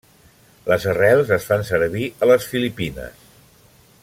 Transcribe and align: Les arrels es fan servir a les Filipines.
Les 0.69 0.87
arrels 0.93 1.29
es 1.37 1.45
fan 1.51 1.63
servir 1.69 2.09
a 2.27 2.31
les 2.33 2.51
Filipines. 2.55 3.31